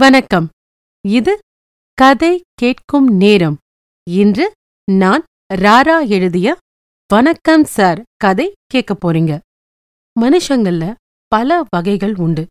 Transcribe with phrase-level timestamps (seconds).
[0.00, 0.48] வணக்கம்.
[1.08, 1.38] இது
[1.92, 3.58] கதை கேட்கும் நேரம்.
[4.10, 4.52] இன்று
[4.92, 6.58] நான் ராரா எழுதிய
[7.08, 9.38] வணக்கம் சார் கதை கேட்க போறீங்க.
[10.20, 10.94] மனுஷங்கள்ல
[11.26, 12.46] பல வகைகள் உண்டு.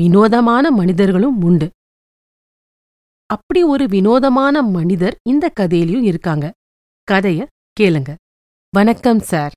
[0.00, 1.70] வினோதமான மனிதர்களும் உண்டு.
[3.26, 6.52] அப்படி ஒரு வினோதமான மனிதர் இந்த கதையிலையும் இருக்காங்க.
[7.10, 7.46] கதைய
[7.80, 8.14] கேளுங்க.
[8.70, 9.52] வணக்கம் சார்.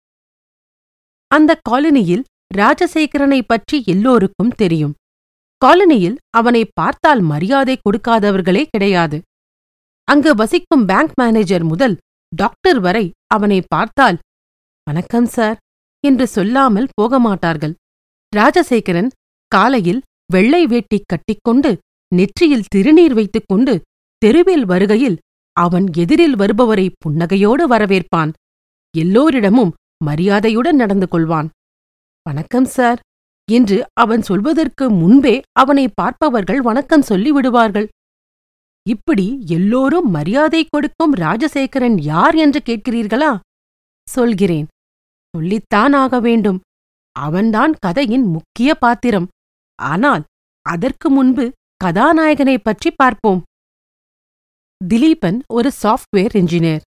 [1.27, 2.23] அந்த காலனியில்
[2.55, 4.93] ராஜசேகரனை பற்றி எல்லோருக்கும் தெரியும்.
[5.63, 9.17] காலனியில் அவனை பார்த்தால் மரியாதை கொடுக்காதவர்களே கிடையாது.
[10.07, 11.95] அங்கு வசிக்கும் பேங்க் மேனேஜர் முதல்
[12.31, 14.17] டாக்டர் வரை அவனை பார்த்தால்
[14.87, 15.57] வணக்கம் சார்
[16.03, 17.73] என்று சொல்லாமல் போக மாட்டார்கள்
[18.33, 19.09] ராஜசேகரன்
[19.51, 20.01] காலையில்
[20.33, 21.71] வெள்ளை வேட்டி கட்டிக்கொண்டு
[22.11, 23.73] நெற்றியில் திருநீர் வைத்துக்கொண்டு
[24.17, 25.17] தெருவில் வருகையில்
[25.57, 28.31] அவன் எதிரில் வருபவரை புன்னகையோடு வரவேற்பான்.
[28.95, 29.73] எல்லோரிடமும்
[30.03, 31.49] மரியாதையுடன் நடந்து கொள்வான்.
[32.25, 32.99] வணக்கம் சார்
[33.51, 37.87] என்று அவன் சொல்வதற்கு முன்பே அவனை பார்ப்பவர்கள் வணக்கம் சொல்லி விடுவார்கள்
[38.89, 43.39] இப்படி எல்லோரும் மரியாதை கொடுக்கும் ராஜசேகரன் யார் என்று கேட்கிறீர்களா?
[44.09, 44.67] சொல்கிறேன்.
[45.37, 46.59] சொல்லித்தான் ஆக வேண்டும்.
[47.11, 49.27] அவன்தான் கதையின் முக்கிய பாத்திரம்.
[49.81, 50.23] ஆனால்
[50.61, 51.51] அதற்கு முன்பு
[51.83, 53.43] கதாநாயகனைப் பற்றி பார்ப்போம்.
[54.87, 56.81] திலீபன் ஒரு சாஃப்ட்வேர் இன்ஜினியர்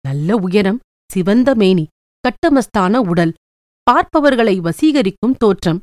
[0.00, 0.78] நல்ல உயரம்
[1.12, 1.86] சிவந்த மேனி
[2.20, 3.32] கட்டமஸ்தான உடல்.
[3.90, 5.80] பார்ப்பவர்களை வசீகரிக்கும் தோற்றம்.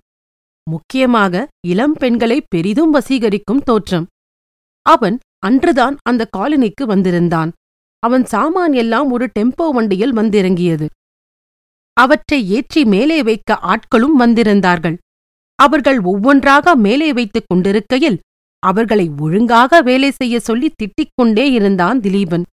[0.69, 4.05] முக்கியமாக இளம் பெண்களை பெரிதும் வசீகரிக்கும் தோற்றம்.
[4.85, 7.51] அவன் அன்றுதான் அந்த காலனிக்கு வந்திருந்தான்.
[8.03, 10.87] அவன் சாமான் எல்லாம் ஒரு டெம்போ வண்டியில் வந்திறங்கியது.
[11.97, 14.97] அவற்றை ஏற்றி மேலே வைக்க ஆட்களும் வந்திருந்தார்கள்.
[15.59, 18.19] அவர்கள் ஒவ்வொன்றாக மேலே வைத்துக் கொண்டிருக்கையில்
[18.63, 22.45] அவர்களை ஒழுங்காக வேலை செய்ய சொல்லி திட்டிக் கொண்டே இருந்தான் திலீபன்.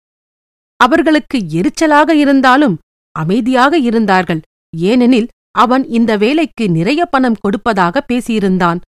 [0.81, 2.77] அவர்களுக்கு எரிச்சலாக இருந்தாலும்
[3.17, 4.41] அமைதியாக இருந்தார்கள்.
[4.77, 8.81] ஏனெனில் அவன் இந்த வேலைக்கு நிறைய பணம் கொடுப்பதாக பேசியிருந்தான்.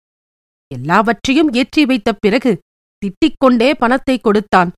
[0.72, 2.52] எல்லாவற்றையும் ஏற்றி வைத்த பிறகு
[3.02, 4.70] திட்டிக் கொண்டே பணத்தை கொடுத்தான்.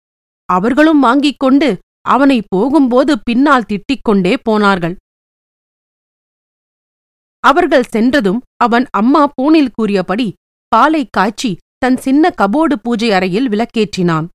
[0.50, 1.70] அவர்களும் வாங்கிக் கொண்டு
[2.06, 4.96] அவனை போகும்போது பின்னால் திட்டிக் கொண்டே போனார்கள்.
[7.44, 10.28] அவர்கள் சென்றதும் அவன் அம்மா பூனில் கூறியபடி
[10.72, 14.28] பாலை காய்ச்சி தன் சின்ன கபோர்டு பூஜை அறையில் விளக்கேற்றினான்.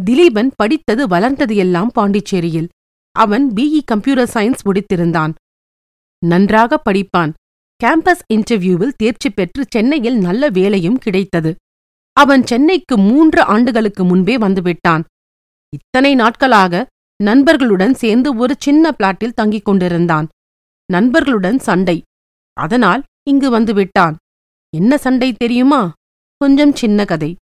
[0.00, 2.68] திலீபன் படித்தது வளர்ந்தது எல்லாம் பாண்டிச்சேரியில்.
[3.16, 5.32] அவன் பிஇ கம்ப்யூட்டர் சயின்ஸ் முடித்திருந்தான்.
[6.24, 7.32] நன்றாக படிப்பான்.
[7.84, 11.54] கேம்பஸ் இன்டர்வியூவில் தேர்ச்சி பெற்று சென்னையில் நல்ல வேலையும் கிடைத்தது.
[12.12, 15.04] அவன் சென்னைக்கு மூன்று ஆண்டுகளுக்கு முன்பே வந்துவிட்டான்.
[15.72, 16.86] இத்தனை நாட்களாக
[17.22, 20.28] நண்பர்களுடன் சேர்ந்து ஒரு சின்ன பிளாட்டில் தங்கிக் கொண்டிருந்தான்.
[20.92, 22.02] நண்பர்களுடன் சண்டை.
[22.52, 24.14] அதனால் இங்கு வந்துவிட்டான்.
[24.76, 25.92] என்ன சண்டை தெரியுமா?
[26.36, 27.36] கொஞ்சம் சின்ன கதை.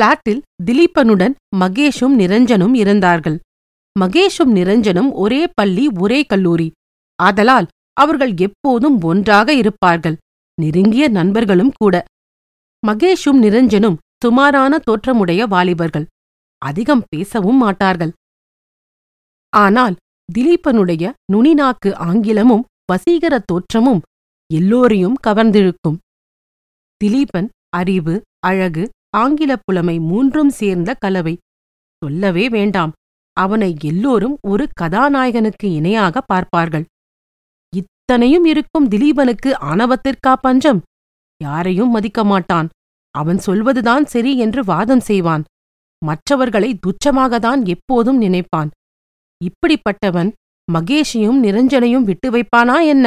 [0.00, 3.40] பிளாட்டில் திலீபனுடன் மகேஷும் நிரஞ்சனும் இருந்தார்கள்.
[4.00, 6.72] மகேஷும் நிரஞ்சனும் ஒரே பள்ளி ஒரே கல்லூரி.
[7.22, 10.16] ஆதலால் அவர்கள் எப்போதும் ஒன்றாக இருப்பார்கள்.
[10.60, 12.04] நெருங்கிய நண்பர்களும் கூட.
[12.86, 16.06] மகேஷும் நிரஞ்சனும் சுமாரான தோற்றமுடைய வாலிபர்கள்.
[16.58, 18.12] அதிகம் பேசவும் மாட்டார்கள்.
[19.48, 19.96] ஆனால்
[20.38, 24.00] திலீபனுடைய நுனிநாக்கு ஆங்கிலமும் வசீகர தோற்றமும்
[24.54, 25.98] எல்லோரையும் கவர்ந்திழுக்கும்.
[27.04, 31.38] திலீபன் அறிவு அழகு ஆங்கிலப் புலமை மூன்றும் சேர்ந்த கலவை.
[32.04, 32.92] சொல்லவே வேண்டாம்.
[33.32, 36.84] அவனை எல்லோரும் ஒரு கதாநாயகனுக்கு இணையாக பார்ப்பார்கள்.
[38.08, 40.80] இத்தனையும் இருக்கும் திலீபனுக்கு ஆணவத்திற்கா பஞ்சம்?
[41.40, 42.68] யாரையும் மதிக்க மாட்டான்.
[43.14, 45.44] அவன் சொல்வதுதான் சரி என்று வாதம் செய்வான்.
[46.02, 48.70] மற்றவர்களை துச்சமாகத்தான் எப்போதும் நினைப்பான்.
[49.40, 50.30] இப்படிப்பட்டவன்
[50.68, 53.06] மகேஷையும் நிரஞ்சனையும் விட்டு வைப்பானா என்ன?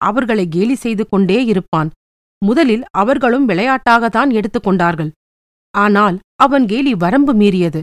[0.00, 1.90] அவர்களை கேலி செய்து கொண்டே இருப்பான்.
[2.42, 5.12] முதலில் அவர்களும் விளையாட்டாகத்தான் எடுத்துக்கொண்டார்கள்
[5.74, 7.82] ஆனால் அவன் கேலி வரம்பு மீறியது.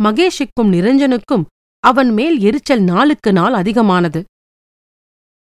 [0.00, 1.46] மகேஷுக்கும் நிரஞ்சனுக்கும்
[1.84, 4.22] அவன் மேல் எரிச்சல் நாளுக்கு நாள் அதிகமானது.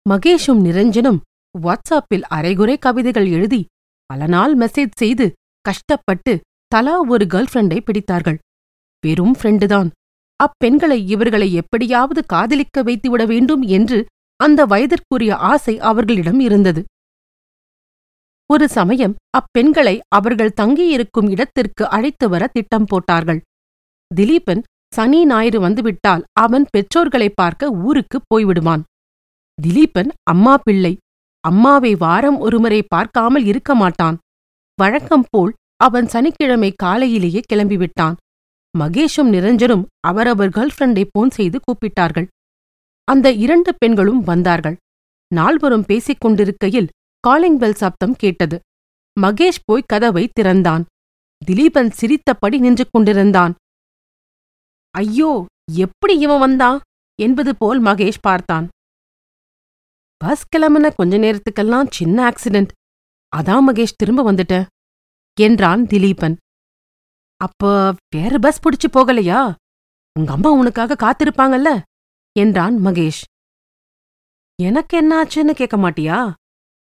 [0.06, 1.20] மகேஷும் நிரஞ்சனும்
[1.56, 3.60] வாட்ஸ்அப்பில் அரைகுறை கவிதைகள் எழுதி
[4.10, 5.26] பல நாள் மெசேஜ் செய்து
[5.66, 6.34] கஷ்டப்பட்டு
[6.68, 8.38] தலா ஒரு கேர்ள் ஃப்ரெண்டை பிடித்தார்கள்.
[9.04, 9.90] வெறும் ஃப்ரெண்டுதான்
[10.40, 14.00] அப்பெண்களை இவர்களை எப்படியாவது காதலிக்க வைத்துவிட வேண்டும் என்று
[14.40, 16.82] அந்த வயதிற்குரிய ஆசை அவர்களிடம் இருந்தது.
[18.50, 23.42] ஒரு சமயம் அப்பெண்களை அவர்கள் தங்கியிருக்கும் இடத்திற்கு அழைத்து வர திட்டம் போட்டார்கள்.
[24.12, 28.82] திலீபன் சனி ஞாயிறு வந்துவிட்டால் அவன் பெற்றோர்களை பார்க்க ஊருக்கு போய்விடுவான்.
[29.64, 30.98] திலீபன் அம்மா பிள்ளை
[31.44, 34.18] அம்மாவை வாரம் ஒருமுறை பார்க்காமல் இருக்க மாட்டான்.
[34.80, 38.16] வழக்கம் போல் அவன் சனிக்கிழமை காலையிலேயே கிளம்பிவிட்டான்.
[38.80, 42.28] மகேஷும் நிரஞ்சனும் அவரவர் கேர்ள் ஃப்ரெண்டை போன் செய்து கூப்பிட்டார்கள்.
[43.08, 44.78] அந்த இரண்டு பெண்களும் வந்தார்கள்.
[45.32, 48.60] நால்வரும் பேசிக் கொண்டிருக்கையில் காலிங் பெல் சப்தம் கேட்டது.
[49.18, 50.86] மகேஷ் போய் கதவை திறந்தான்.
[51.42, 53.54] திலீபன் சிரித்தபடி நின்று கொண்டிருந்தான்.
[54.96, 56.80] ஐயோ எப்படி இவன் வந்தான்?
[57.20, 58.68] என்பது போல் மகேஷ் பார்த்தான்.
[60.22, 62.72] பஸ் கிளம்புன கொஞ்ச நேரத்துக்கெல்லாம் சின்ன ஆக்சிடென்ட்
[63.36, 64.66] அதான் மகேஷ் திரும்ப வந்துட்டேன்.
[65.40, 66.36] என்றான் திலீபன்.
[67.38, 69.40] அப்ப வேற பஸ் பிடிச்சு போகலையா?
[70.20, 71.70] உங்க அம்மா உனக்காக காத்திருப்பாங்கல்ல?
[72.40, 73.22] என்றான் மகேஷ்.
[74.62, 76.34] எனக்கு என்னாச்சுன்னு கேட்க மாட்டியா?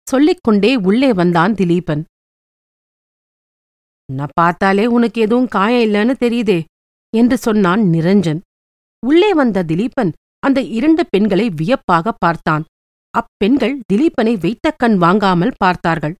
[0.08, 2.02] சொல்லிக்கொண்டே உள்ளே வந்தான் திலீபன்.
[4.12, 6.58] நான் பார்த்தாலே உனக்கு எதுவும் காயம் இல்லைன்னு தெரியுதே
[7.16, 8.40] என்று சொன்னான் நிரஞ்சன்.
[9.06, 12.64] உள்ளே வந்த திலீபன் அந்த இரண்டு பெண்களை வியப்பாக பார்த்தான்.
[13.14, 16.14] அப்பெண்கள் திலீபனை வைத்த கண் வாங்காமல் பார்த்தார்கள்.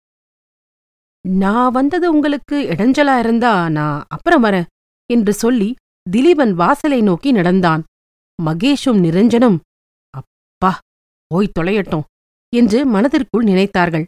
[1.25, 4.69] நான் வந்தது உங்களுக்கு இடைஞ்சலா இருந்தா நான் அப்புறம் வரேன்
[5.11, 5.69] என்று சொல்லி
[6.07, 7.83] திலீபன் வாசலை நோக்கி நடந்தான்.
[8.39, 9.59] மகேஷும் நிரஞ்சனும்
[10.15, 10.73] அப்பா
[11.31, 12.07] போய் தொலையட்டும்
[12.53, 14.07] என்று மனதிற்குள் நினைத்தார்கள்.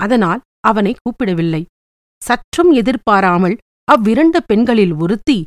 [0.00, 1.62] அதனால் அவனை கூப்பிடவில்லை.
[2.22, 3.56] சற்றும் எதிர்பாராமல்
[3.88, 5.38] அவ்விரண்டு பெண்களில் ஒருத்தி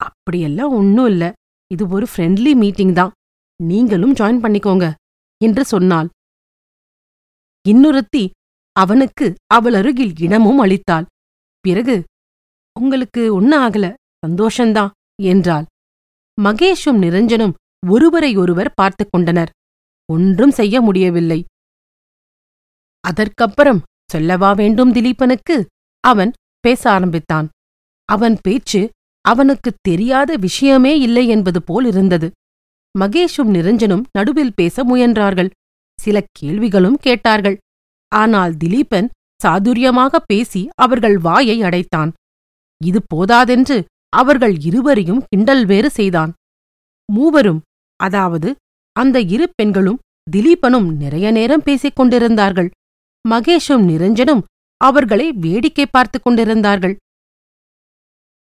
[0.00, 1.24] அப்படியெல்லாம் ஒன்னும் இல்ல
[1.70, 3.12] இது ஒரு ஃப்ரெண்ட்லி மீட்டிங் தான்.
[3.60, 4.86] நீங்களும் ஜாயின் பண்ணிக்கோங்க
[5.42, 6.08] என்று சொன்னாள்.
[7.68, 8.30] இன்னொருத்தி
[8.72, 11.06] அவனுக்கு அவள் அருகில் இனமும் அளித்தாள்.
[11.60, 12.04] பிறகு
[12.80, 13.94] உங்களுக்கு ஒன்னும் ஆகல
[14.26, 14.90] சந்தோஷந்தான்
[15.22, 15.64] என்றாள்.
[16.42, 17.52] மகேஷும் நிரஞ்சனும்
[17.86, 19.50] ஒருவரையொருவர் பார்த்துக் கொண்டனர்.
[20.12, 21.44] ஒன்றும் செய்ய முடியவில்லை.
[23.00, 25.66] அதற்கப்புறம் சொல்லவா வேண்டும் திலீபனுக்கு?
[26.00, 27.48] அவன் பேச ஆரம்பித்தான்.
[28.04, 28.90] அவன் பேச்சு
[29.20, 32.30] அவனுக்குத் தெரியாத விஷயமே இல்லை என்பது போல் இருந்தது.
[32.98, 35.50] மகேஷும் நிரஞ்சனும் நடுவில் பேச முயன்றார்கள்.
[35.98, 37.58] சில கேள்விகளும் கேட்டார்கள்.
[38.08, 39.08] ஆனால் திலீபன்
[39.44, 42.12] சாதுரியமாக பேசி அவர்கள் வாயை அடைத்தான்.
[42.84, 46.32] இது போதாதென்று அவர்கள் இருவரையும் கிண்டல் வேறு செய்தான்.
[47.12, 47.60] மூவரும்
[47.96, 48.54] அதாவது
[48.92, 49.98] அந்த இரு பெண்களும்
[50.30, 52.70] திலீபனும் நிறைய நேரம் பேசிக் கொண்டிருந்தார்கள்.
[53.28, 54.42] மகேஷும் நிரஞ்சனும்
[54.76, 56.96] அவர்களை வேடிக்கை பார்த்துக் கொண்டிருந்தார்கள்.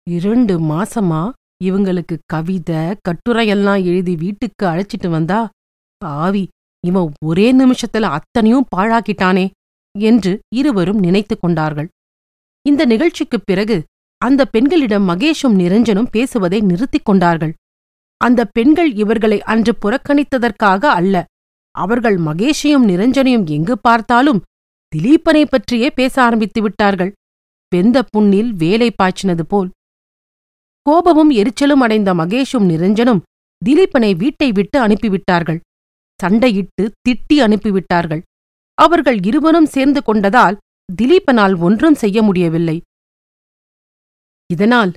[0.09, 1.33] இரண்டு மாசமா
[1.63, 5.50] இவங்களுக்கு கவிதை கட்டுரையெல்லாம் எழுதி வீட்டுக்கு அழைச்சிட்டு வந்தா
[5.98, 6.48] பாவி
[6.88, 9.50] இவன் ஒரே நிமிஷத்துல அத்தனையும் பாழாக்கிட்டானே
[10.00, 11.88] என்று இருவரும் நினைத்துக் கொண்டார்கள்.
[12.68, 13.84] இந்த நிகழ்ச்சிக்குப் பிறகு
[14.18, 17.54] அந்த பெண்களிடம் மகேஷும் நிரஞ்சனும் பேசுவதை நிறுத்திக் கொண்டார்கள்.
[18.18, 21.25] அந்த பெண்கள் இவர்களை அன்று புறக்கணித்ததற்காக அல்ல
[21.72, 24.42] அவர்கள் மகேஷையும் நிரஞ்சனையும் எங்கு பார்த்தாலும்
[24.96, 27.13] திலீபனை பற்றியே பேச ஆரம்பித்து விட்டார்கள்.
[27.75, 29.69] வெந்த புண்ணில் வேலை பாய்ச்சினது போல்
[30.81, 33.22] கோபமும் எரிச்சலும் அடைந்த மகேஷும் நிரஞ்சனும்
[33.66, 35.60] திலீபனை வீட்டை விட்டு அனுப்பிவிட்டார்கள்.
[36.24, 38.22] சண்டையிட்டு திட்டி அனுப்பிவிட்டார்கள்.
[38.74, 40.57] அவர்கள் இருவரும் சேர்ந்து கொண்டதால்
[41.01, 42.81] திலீபனால் ஒன்றும் செய்ய முடியவில்லை.
[44.54, 44.94] இதனால்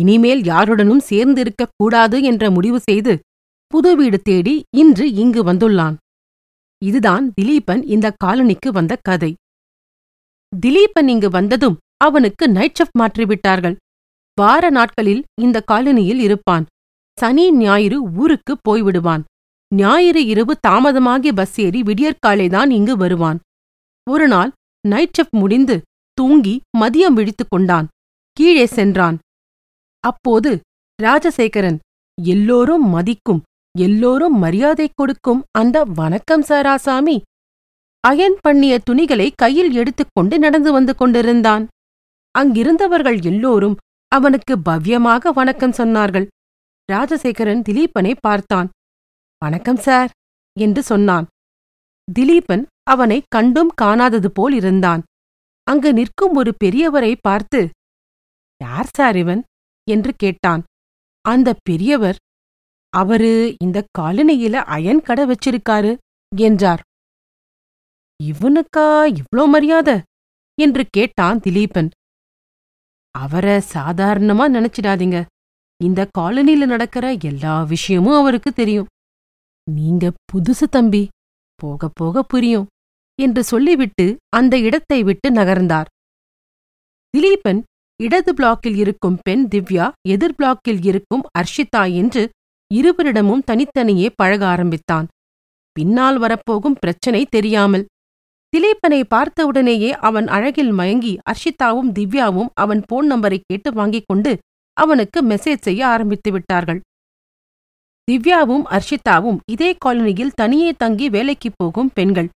[0.00, 3.18] இனிமேல் யாருடனும் சேர்ந்திருக்கக் கூடாது என்ற முடிவு செய்து
[3.66, 5.96] புது வீடு தேடி இன்று இங்கு வந்துள்ளான்.
[6.84, 9.34] இதுதான் திலீபன் இந்த காலனிக்கு வந்த கதை.
[10.66, 13.76] திலீபன் இங்கு வந்ததும் அவனுக்கு நைட் ஷிஃப்ட் மாற்றிவிட்டார்கள்.
[14.38, 16.64] வார நாட்களில் இந்த காலனியில் இருப்பான்.
[17.18, 19.22] சனி ஞாயிறு ஊருக்கு போய்விடுவான்.
[19.74, 23.38] ஞாயிறு இரவு தாமதமாகி பஸ் ஏறி விடியற்காலைதான் இங்கு வருவான்.
[24.10, 24.50] ஒரு நாள்
[24.88, 25.76] நைட் ஷிஃப்ட் முடிந்து
[26.12, 27.88] தூங்கி மதியம் விழித்துக் கொண்டான்.
[28.32, 29.18] கீழே சென்றான்.
[30.00, 30.60] அப்போது
[31.02, 31.78] ராஜசேகரன்
[32.22, 33.42] எல்லோரும் மதிக்கும்
[33.78, 37.16] எல்லோரும் மரியாதை கொடுக்கும் அந்த வணக்கம் சாராசாமி.
[38.00, 41.66] அயன் பண்ணிய துணிகளை கையில் எடுத்துக்கொண்டு நடந்து வந்து கொண்டிருந்தான்.
[42.38, 43.76] அங்கிருந்தவர்கள் எல்லோரும்
[44.12, 46.26] அவனுக்கு பவ்யமாக வணக்கம் சொன்னார்கள்.
[46.88, 48.68] ராஜசேகரன் திலீபனை பார்த்தான்.
[49.42, 50.10] வணக்கம் சார்
[50.56, 51.26] என்று சொன்னான்.
[52.08, 55.02] திலீபன் அவனை கண்டும் காணாதது போல் இருந்தான்.
[55.66, 57.60] அங்கு நிற்கும் ஒரு பெரியவரை பார்த்து
[58.60, 59.42] யார் சார் இவன்?
[59.86, 60.62] என்று கேட்டான்.
[61.24, 62.18] அந்த பெரியவர்
[62.92, 65.92] அவரு இந்த காலனியில அயன் கடை வச்சிருக்காரு
[66.32, 66.82] என்றார்.
[68.20, 69.96] இவனுக்கா இவ்ளோ மரியாதை?
[70.58, 71.90] என்று கேட்டான் திலீபன்
[73.22, 75.18] அவரை சாதாரணமா நினைச்சிடாதீங்க.
[75.80, 78.90] இந்த காலனில நடக்கிற எல்லா விஷயமும் அவருக்கு தெரியும்.
[79.66, 81.02] நீங்க புதுசு தம்பி
[81.60, 82.66] போக போக புரியும்
[83.18, 84.06] என்று சொல்லிவிட்டு
[84.36, 85.88] அந்த இடத்தை விட்டு நகர்ந்தார்.
[87.14, 87.60] திலீபன்
[88.00, 92.22] இடது பிளாக்கில் இருக்கும் பெண் திவ்யா எதிர் பிளாக்கில் இருக்கும் அர்ஷிதா என்று
[92.70, 95.06] இருவரிடமும் தனித்தனியே பழக ஆரம்பித்தான்.
[95.76, 97.84] பின்னால் வரப்போகும் பிரச்சனை தெரியாமல்
[98.52, 104.38] திலீபனை பார்த்தவுடனேயே அவன் அழகில் மயங்கி அர்ஷிதாவும் திவ்யாவும் அவன் போன் நம்பரை கேட்டு வாங்கிக் கொண்டு
[104.72, 106.80] அவனுக்கு மெசேஜ் செய்ய ஆரம்பித்து விட்டார்கள்.
[108.10, 112.28] திவ்யாவும் அர்ஷிதாவும் இதே காலனியில் தனியே தங்கி வேலைக்குப் போகும் பெண்கள்.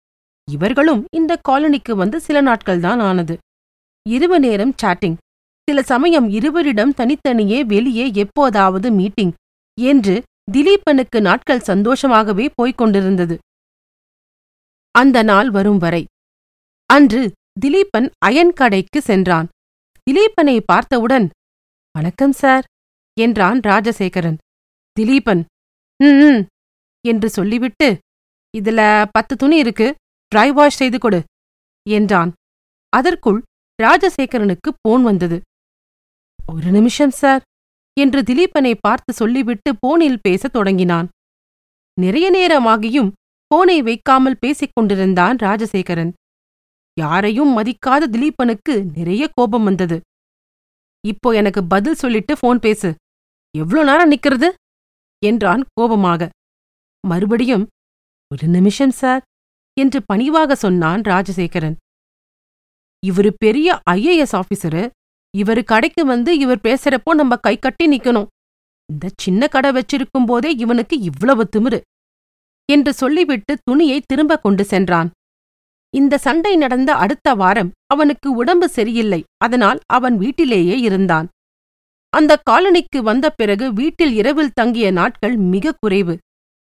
[0.51, 3.39] இவர்களும் இந்த காலனிக்கு வந்து சில நாட்கள்தான் ஆனது.
[4.09, 5.17] இரவு நேரம் சாட்டிங்
[5.69, 9.33] சில சமயம் இருவரிடம் தனித்தனியே வெளியே எப்போதாவது மீட்டிங்
[9.81, 13.39] என்று திலீபனுக்கு நாட்கள் சந்தோஷமாகவே போய்க் கொண்டிருந்தது.
[14.95, 16.03] அந்த நாள் வரும் வரை.
[16.91, 17.21] அன்று
[17.61, 19.49] திலீபன் அயன் கடைக்கு சென்றான்.
[20.07, 21.27] திலீபனை பார்த்தவுடன்
[21.95, 22.65] வணக்கம் சார்
[23.17, 24.37] என்றான் ராஜசேகரன்.
[24.97, 25.43] திலீபன்
[26.01, 26.43] ம்
[27.05, 27.89] என்று சொல்லிவிட்டு
[28.59, 28.81] இதுல
[29.11, 29.89] பத்து துணி இருக்கு
[30.33, 31.21] ட்ரை வாஷ் செய்து கொடு
[31.87, 32.33] என்றான்.
[32.93, 33.41] அதற்குள்
[33.83, 35.39] ராஜசேகரனுக்கு போன் வந்தது.
[36.47, 37.43] ஒரு நிமிஷம் சார்
[37.97, 41.09] என்று திலீபனை பார்த்து சொல்லிவிட்டு போனில் பேசத் தொடங்கினான்.
[42.01, 43.11] நிறைய நேரமாகியும்
[43.53, 46.13] போனை வைக்காமல் பேசிக் கொண்டிருந்தான் ராஜசேகரன்.
[46.97, 49.97] யாரையும் மதிக்காத திலீபனுக்கு நிறைய கோபம் வந்தது.
[51.05, 52.91] இப்போ எனக்கு பதில் சொல்லிட்டு போன் பேசு.
[53.55, 54.49] எவ்ளோ நேரம் நிக்கிறது?
[55.23, 56.29] என்றான் கோபமாக.
[57.05, 57.65] மறுபடியும்
[58.31, 59.23] ஒரு நிமிஷம் சார்
[59.77, 61.77] என்று பணிவாக சொன்னான் ராஜசேகரன்.
[63.03, 64.83] இவரு பெரிய ஐஏஎஸ் ஆபீசரு
[65.35, 68.29] இவரு கடைக்கு வந்து இவர் பேசுறப்போ நம்ம கை கட்டி நிக்கணும்.
[68.89, 71.79] இந்த சின்ன கடை வச்சிருக்கும் போதே இவனுக்கு இவ்வளவு திமிரு.
[72.65, 75.11] என்று சொல்லிவிட்டு துணியை திரும்ப கொண்டு சென்றான்.
[75.91, 79.25] இந்த சண்டை நடந்த அடுத்த வாரம் அவனுக்கு உடம்பு சரியில்லை.
[79.37, 81.29] அதனால் அவன் வீட்டிலேயே இருந்தான்.
[82.09, 86.19] அந்த காலனிக்கு வந்த பிறகு வீட்டில் இரவில் தங்கிய நாட்கள் மிக குறைவு.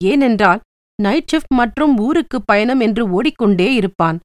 [0.03, 0.59] ஏனென்றால்
[1.01, 4.19] நைட் ஷிஃப்ட் மற்றும் ஊருக்கு பயணம் என்று ஓடிக்கொண்டே இருப்பான்.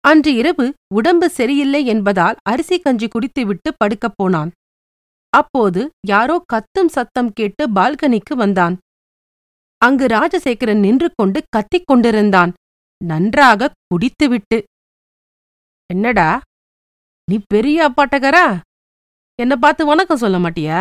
[0.00, 4.50] அன்று இரவு உடம்பு சரியில்லை என்பதால் அரிசி கஞ்சி குடித்துவிட்டு படுக்கப் போனான்.
[5.28, 8.78] அப்போது யாரோ கத்தும் சத்தம் கேட்டு பால்கனிக்கு வந்தான்.
[9.80, 12.52] அங்கு ராஜசேகரன் நின்று கொண்டு கத்திக் கொண்டிருந்தான்.
[13.00, 14.58] நன்றாக குடித்துவிட்டு
[15.92, 16.40] என்னடா
[17.30, 18.46] நீ பெரிய அப்பாட்டகரா?
[19.38, 20.80] என்ன பார்த்து வணக்கம் சொல்ல மாட்டியா?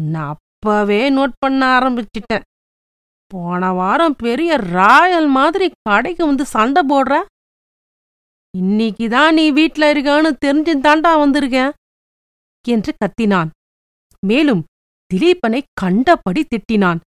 [0.00, 2.46] உன்னை அப்பவே நோட் பண்ண ஆரம்பிச்சிட்டேன்.
[3.26, 7.24] போன வாரம் பெரிய ராயல் மாதிரி கடைக்கு வந்து சண்டை போடுற?
[8.58, 11.72] இன்னைக்கு தான் நீ வீட்ல இருக்கான்னு தெரிஞ்சு தாண்டா வந்திருக்கேன்
[12.66, 13.50] என்று கத்தினான்.
[14.26, 14.64] மேலும்
[15.10, 17.00] திலீபனை கண்டபடி திட்டினான்.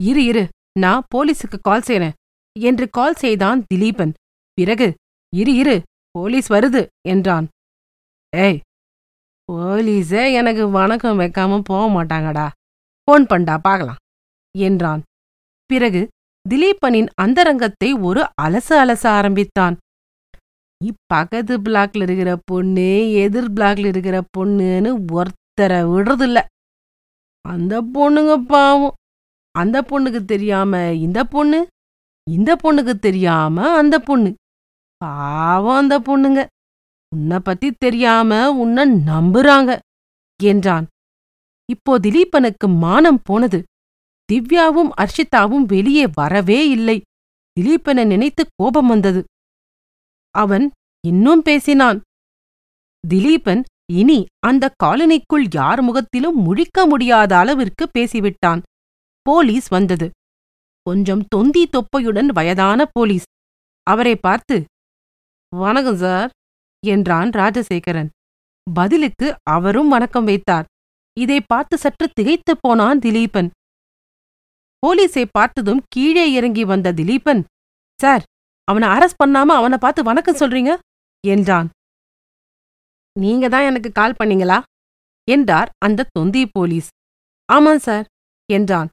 [0.00, 0.48] இரு இரு.
[0.78, 2.16] நான் போலீஸுக்கு கால் செய்றேன்.
[2.56, 4.12] என்று கால் செய்தான் திலீபன்.
[4.58, 4.94] பிறகு
[5.32, 5.76] இரு இரு.
[6.10, 7.46] போலீஸ் வருது என்றான்.
[8.36, 8.60] ஏய்
[9.52, 12.46] போலீஸே எனக்கு வணக்கம் வைக்காம போக மாட்டாங்கடா.
[13.02, 14.00] போன் பண்டா பார்க்கலாம்
[14.58, 15.02] என்றான்.
[15.70, 16.08] பிறகு
[16.46, 19.76] திலீபனின் அந்தரங்கத்தை ஒரு அலச அலச ஆரம்பித்தான்.
[20.84, 26.38] நீ பக்கத்து பிளாக்ல இருக்கிற பொண்ணு எதிர் பிளாக்ல இருக்கிற பொண்ணுன்னு ஒருத்தரை விடுறதில்ல.
[27.48, 28.94] அந்த பொண்ணுங்க பாவம்.
[29.62, 30.72] அந்த பொண்ணுக்கு தெரியாம
[31.06, 31.60] இந்த பொண்ணு
[32.26, 34.30] இந்த பொண்ணுக்கு தெரியாம அந்த பொண்ணு.
[35.00, 36.40] பாவம் அந்த பொண்ணுங்க.
[37.12, 38.30] உன்னை பத்தி தெரியாம
[38.62, 39.70] உன்னை நம்புறாங்க
[40.40, 40.86] என்றான்.
[41.68, 43.60] இப்போ திலீபனுக்கு மானம் போனது.
[44.28, 46.98] திவ்யாவும் அர்ஷிதாவும் வெளியே வரவே இல்லை.
[47.56, 49.20] திலீபனை நினைத்து கோபம் வந்தது.
[50.34, 50.66] அவன்
[51.04, 51.98] இன்னும் பேசினான்.
[53.04, 53.62] திலீபன்
[53.92, 58.62] இனி அந்த காலனிக்குள் யார் முகத்திலும் முழிக்க முடியாத அளவிற்கு பேசிவிட்டான்.
[59.28, 60.06] போலீஸ் வந்தது.
[60.82, 63.26] கொஞ்சம் தொந்தி தொப்பையுடன் வயதான போலீஸ்.
[63.86, 64.56] அவரை பார்த்து
[65.56, 66.30] வணக்கம் சார்
[66.86, 68.08] என்றான் ராஜசேகரன்.
[68.74, 70.66] பதிலுக்கு அவரும் வணக்கம் வைத்தார்.
[71.16, 73.48] இதை பார்த்து சற்று திகைத்துப் போனான் திலீபன்.
[74.82, 77.42] போலீஸை பார்த்ததும் கீழே இறங்கி வந்த திலீபன்
[78.02, 78.22] சார்
[78.64, 80.72] அவனை அரெஸ்ட் பண்ணாம அவனை பார்த்து வணக்கம் சொல்றீங்க?
[81.26, 81.68] என்றான்.
[83.18, 84.58] நீங்க தான் எனக்கு கால் பண்ணீங்களா?
[85.28, 86.88] என்றார் அந்த தொந்தி போலீஸ்.
[87.52, 88.06] ஆமாம் சார்
[88.52, 88.88] என்றான்.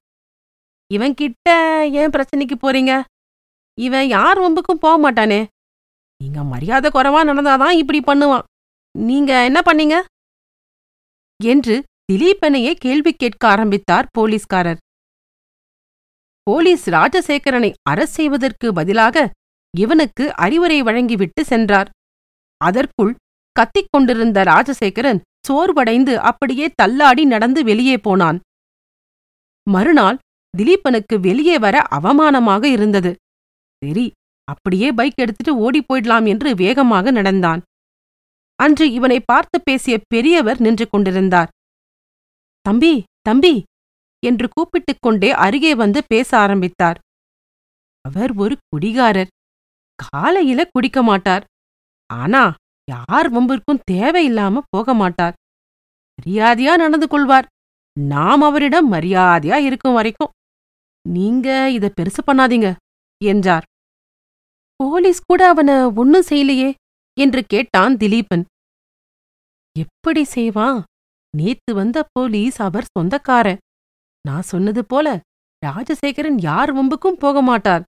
[0.94, 1.50] இவன் கிட்ட
[1.92, 3.04] ஏன் பிரச்சனைக்கு போறீங்க?
[3.82, 5.46] இவன் யார் வம்புக்கும் போக மாட்டானே.
[6.24, 8.44] நீங்க மரியாதை குறைவா நடந்தாதான் இப்படி பண்ணுவான்.
[8.98, 9.96] நீங்க என்ன பண்ணீங்க?
[11.44, 14.78] என்று திலீபனையே கேள்வி கேட்க ஆரம்பித்தார் போலீஸ்காரர்.
[16.44, 19.32] போலீஸ் ராஜசேகரனை அரசு செய்வதற்கு பதிலாக
[19.78, 21.90] இவனுக்கு அறிவுரை வழங்கிவிட்டு சென்றார்.
[22.58, 23.16] அதற்குள்
[23.52, 28.40] கத்திக் கொண்டிருந்த ராஜசேகரன் சோர்வடைந்து அப்படியே தள்ளாடி நடந்து வெளியே போனான்.
[29.68, 30.18] மறுநாள்
[30.58, 33.16] திலீபனுக்கு வெளியே வர அவமானமாக இருந்தது.
[33.86, 34.12] சரி
[34.44, 37.62] அப்படியே பைக் எடுத்துட்டு ஓடிப் போயிடலாம் என்று வேகமாக நடந்தான்.
[38.56, 41.50] அன்று இவனை பார்த்து பேசிய பெரியவர் நின்று கொண்டிருந்தார்.
[42.62, 43.64] தம்பி தம்பி
[44.26, 47.00] என்று கூப்பிட்டுக் கொண்டே அருகே வந்து பேச ஆரம்பித்தார்.
[48.02, 49.28] அவர் ஒரு குடிகாரர்.
[49.96, 51.44] காலையில குடிக்க மாட்டார்.
[52.14, 52.54] ஆனா
[52.92, 55.34] யார் வம்பிற்கும் தேவையில்லாம போக மாட்டார்.
[56.18, 57.46] மரியாதையா நடந்து கொள்வார்.
[58.00, 60.30] நாம் அவரிடம் மரியாதையா இருக்கும் வரைக்கும்
[61.06, 62.76] நீங்க இத பெருசு பண்ணாதீங்க
[63.24, 63.64] என்றார்.
[64.76, 66.74] போலீஸ் கூட அவன ஒன்னும் செய்யலையே
[67.18, 68.44] என்று கேட்டான் திலீபன்.
[69.80, 70.84] எப்படி செய்வான்?
[71.38, 73.58] நேத்து வந்த போலீஸ் அவர் சொந்தக்காரன்.
[74.22, 75.22] நான் சொன்னது போல
[75.66, 77.84] ராஜசேகரன் யார் வம்புக்கும் போக மாட்டார்.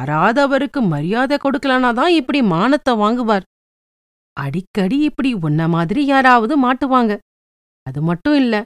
[0.00, 3.42] யாராவது அவருக்கு மரியாதை கொடுக்கலனாதான் இப்படி மானத்தை வாங்குவார்.
[4.32, 7.18] அடிக்கடி இப்படி உன்ன மாதிரி யாராவது மாட்டுவாங்க.
[7.82, 8.64] அது மட்டும் இல்ல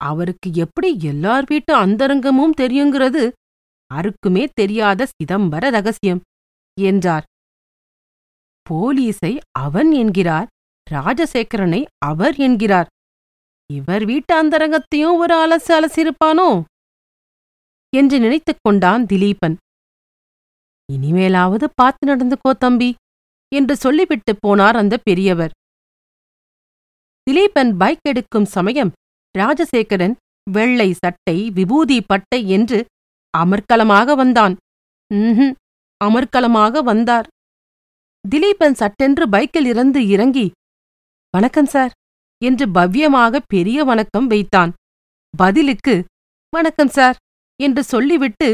[0.00, 3.32] அவருக்கு எப்படி எல்லார் வீட்டு அந்தரங்கமும் தெரியுங்கிறது
[3.90, 6.20] யாருக்குமே தெரியாத சிதம்பர ரகசியம்
[6.80, 7.24] என்றார்.
[8.66, 10.48] போலீஸை அவன் என்கிறார்
[10.90, 12.86] ராஜசேகரனை அவர் என்கிறார்.
[13.70, 16.48] இவர் வீட்டு அந்தரங்கத்தையும் ஒரு அலசு அலசிருப்பானோ
[17.92, 19.56] என்று நினைத்துக் கொண்டான் திலீபன்.
[20.92, 22.90] இனிமேலாவது பார்த்து நடந்துக்கோ தம்பி
[23.52, 25.54] என்று சொல்லிவிட்டு போனார் அந்த பெரியவர்.
[27.26, 28.92] திலீபன் பைக் எடுக்கும் சமயம்
[29.40, 30.14] ராஜசேகரன்
[30.46, 32.78] வெள்ளை சட்டை விபூதி பட்டை என்று
[33.34, 34.54] அமர்க்கலமாக வந்தான்.
[35.10, 35.54] ம்ஹும்
[36.00, 37.26] அமர்க்கலமாக வந்தார்.
[38.24, 40.46] திலீபன் சட்டென்று பைக்கில் இருந்து இறங்கி
[41.34, 41.92] வணக்கம் சார்
[42.42, 44.70] என்று பவ்யமாக பெரிய வணக்கம் வைத்தான்.
[45.34, 45.94] பதிலுக்கு
[46.52, 47.16] வணக்கம் சார்
[47.60, 48.48] என்று சொல்லிவிட்டு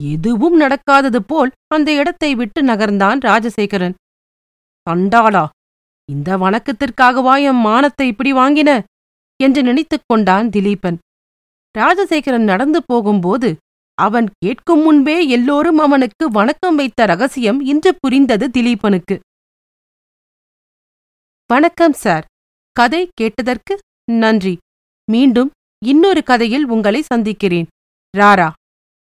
[0.00, 3.94] எதுவும் நடக்காதது போல் அந்த இடத்தை விட்டு நகர்ந்தான் ராஜசேகரன்.
[4.86, 5.44] கண்டாளா
[6.08, 8.70] இந்த வணக்கத்திற்காகவா என் மானத்தை இப்படி வாங்கின?
[9.42, 10.98] என்று நினைத்துக் கொண்டான் திலீபன்.
[11.78, 13.56] ராஜசேகரன் நடந்து போகும்போது
[13.94, 19.18] அவன் கேட்கும் முன்பே எல்லோரும் அவனுக்கு வணக்கம் வைத்த ரகசியம் இன்று புரிந்தது திலீபனுக்கு.
[21.46, 22.24] வணக்கம் சார்.
[22.72, 23.78] கதை கேட்டதற்கு
[24.12, 24.58] நன்றி.
[25.10, 25.50] மீண்டும்
[25.84, 27.66] இன்னொரு கதையில் உங்களை சந்திக்கிறேன்.
[28.16, 28.52] ராரா.